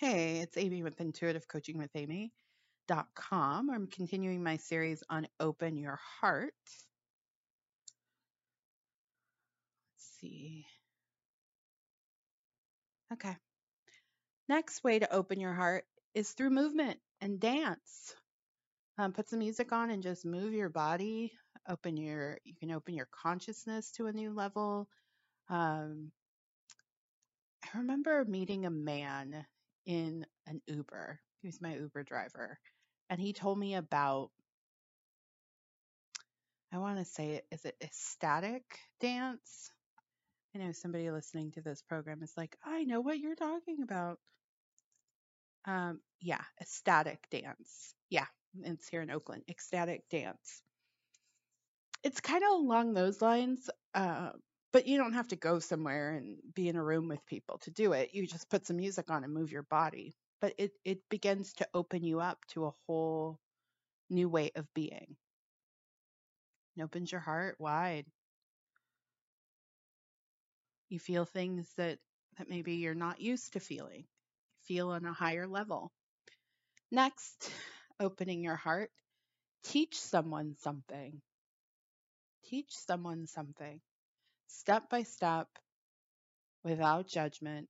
[0.00, 3.68] Hey, it's Amy with Intuitive Coaching with Amy.com.
[3.68, 6.54] I'm continuing my series on Open Your Heart.
[9.92, 10.64] Let's see.
[13.12, 13.36] Okay.
[14.48, 15.84] Next way to open your heart
[16.14, 18.14] is through movement and dance.
[18.96, 21.30] Um, put some music on and just move your body.
[21.68, 24.88] Open your, you can open your consciousness to a new level.
[25.50, 26.10] Um,
[27.62, 29.44] I remember meeting a man
[29.86, 31.20] in an Uber.
[31.40, 32.58] He was my Uber driver.
[33.08, 34.30] And he told me about,
[36.72, 38.62] I want to say, it is it ecstatic
[39.00, 39.72] dance?
[40.54, 44.18] I know somebody listening to this program is like, I know what you're talking about.
[45.66, 47.94] Um, yeah, ecstatic dance.
[48.08, 48.26] Yeah,
[48.62, 49.42] it's here in Oakland.
[49.48, 50.62] Ecstatic dance.
[52.02, 54.30] It's kind of along those lines, uh,
[54.72, 57.70] but you don't have to go somewhere and be in a room with people to
[57.70, 58.10] do it.
[58.14, 60.14] You just put some music on and move your body.
[60.40, 63.38] But it, it begins to open you up to a whole
[64.08, 65.16] new way of being.
[66.76, 68.06] It opens your heart wide.
[70.88, 71.98] You feel things that,
[72.38, 74.04] that maybe you're not used to feeling.
[74.62, 75.92] Feel on a higher level.
[76.90, 77.50] Next,
[78.00, 78.90] opening your heart.
[79.64, 81.20] Teach someone something.
[82.44, 83.80] Teach someone something
[84.58, 85.48] step by step,
[86.64, 87.68] without judgment,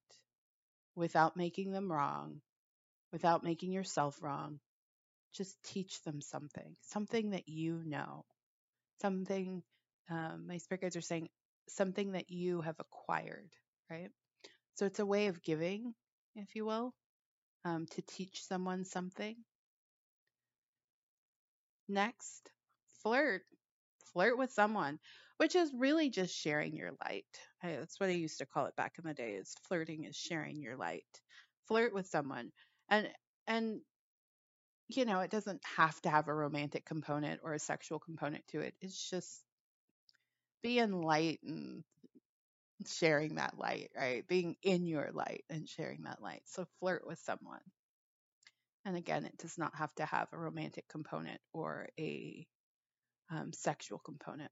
[0.95, 2.41] without making them wrong,
[3.13, 4.61] without making yourself wrong.
[5.35, 8.25] Just teach them something, something that you know,
[9.03, 9.63] something,
[10.11, 11.29] um, my spirit guides are saying,
[11.69, 13.51] something that you have acquired,
[13.91, 14.11] right?
[14.75, 15.95] So it's a way of giving,
[16.37, 16.95] if you will,
[17.65, 19.37] um, to teach someone something.
[21.89, 22.51] Next,
[23.03, 23.45] flirt.
[24.13, 24.99] Flirt with someone
[25.41, 27.25] which is really just sharing your light.
[27.63, 30.15] I, that's what I used to call it back in the day is flirting is
[30.15, 31.07] sharing your light.
[31.67, 32.53] Flirt with someone.
[32.91, 33.09] And
[33.47, 33.81] and
[34.89, 38.61] you know, it doesn't have to have a romantic component or a sexual component to
[38.61, 38.75] it.
[38.83, 39.43] It's just
[40.63, 41.85] being light and
[42.87, 44.27] sharing that light, right?
[44.29, 46.43] Being in your light and sharing that light.
[46.47, 47.61] So flirt with someone.
[48.85, 52.47] And again, it does not have to have a romantic component or a
[53.31, 54.51] um, sexual component.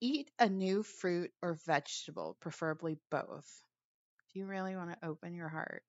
[0.00, 3.62] Eat a new fruit or vegetable, preferably both.
[4.32, 5.82] Do you really want to open your heart?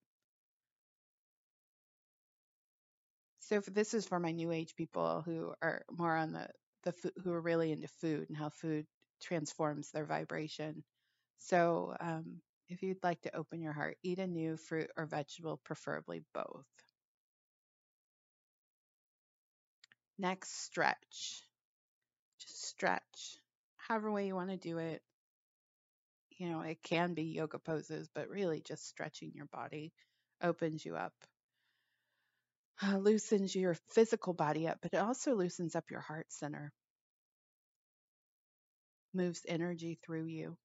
[3.39, 6.47] So this is for my new age people who are more on the
[6.83, 8.85] the food, who are really into food and how food
[9.21, 10.83] transforms their vibration.
[11.39, 15.61] So um, if you'd like to open your heart, eat a new fruit or vegetable,
[15.63, 16.65] preferably both.
[20.23, 21.43] Next, stretch.
[22.39, 23.37] Just stretch
[23.77, 25.01] however way you want to do it.
[26.37, 29.93] You know, it can be yoga poses, but really just stretching your body
[30.41, 31.13] opens you up,
[32.83, 36.71] uh, loosens your physical body up, but it also loosens up your heart center,
[39.13, 40.57] moves energy through you,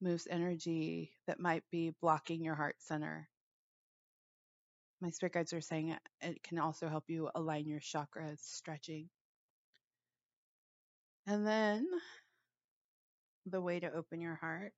[0.00, 3.28] moves energy that might be blocking your heart center.
[5.04, 9.10] My spirit guides are saying it can also help you align your chakras, stretching.
[11.26, 11.86] And then
[13.44, 14.72] the way to open your heart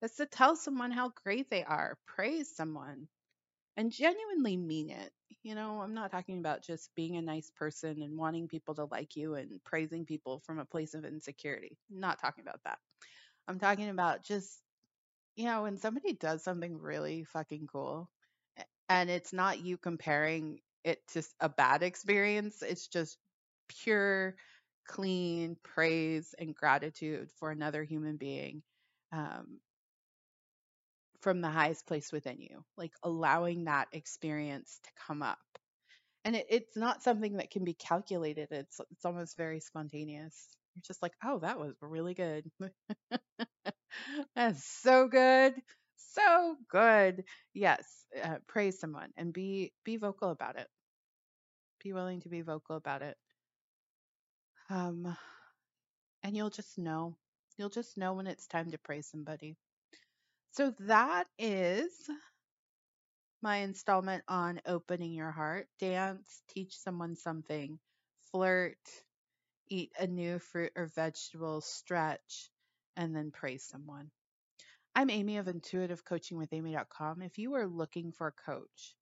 [0.00, 3.06] is to tell someone how great they are, praise someone,
[3.76, 5.12] and genuinely mean it.
[5.42, 8.86] You know, I'm not talking about just being a nice person and wanting people to
[8.86, 11.76] like you and praising people from a place of insecurity.
[11.90, 12.78] Not talking about that.
[13.46, 14.58] I'm talking about just,
[15.36, 18.08] you know, when somebody does something really fucking cool
[18.88, 23.18] and it's not you comparing it to a bad experience, it's just
[23.68, 24.36] pure
[24.86, 28.62] clean praise and gratitude for another human being
[29.12, 29.60] um,
[31.20, 35.38] from the highest place within you, like allowing that experience to come up.
[36.24, 38.48] And it, it's not something that can be calculated.
[38.52, 40.48] It's it's almost very spontaneous.
[40.74, 42.50] You're just like, oh, that was really good.
[44.36, 45.54] That's so good,
[46.16, 47.24] so good.
[47.54, 50.68] Yes, uh, praise someone and be be vocal about it.
[51.82, 53.16] Be willing to be vocal about it.
[54.70, 55.16] Um,
[56.22, 57.16] and you'll just know.
[57.56, 59.56] You'll just know when it's time to praise somebody.
[60.52, 61.92] So that is
[63.42, 65.68] my installment on opening your heart.
[65.78, 67.78] Dance, teach someone something,
[68.32, 68.78] flirt,
[69.68, 72.50] eat a new fruit or vegetable, stretch,
[72.96, 74.10] and then praise someone.
[74.98, 77.20] I'm Amy of Intuitive Coaching with intuitivecoachingwithamy.com.
[77.20, 78.94] If you are looking for a coach,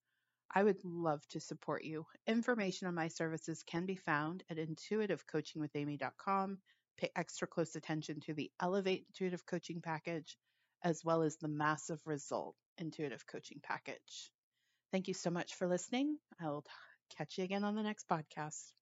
[0.52, 2.04] I would love to support you.
[2.26, 6.58] Information on my services can be found at intuitivecoachingwithamy.com.
[6.98, 10.36] Pay extra close attention to the Elevate Intuitive Coaching Package
[10.82, 14.32] as well as the massive result intuitive coaching package.
[14.90, 16.18] Thank you so much for listening.
[16.40, 16.64] I'll
[17.16, 18.72] catch you again on the next podcast.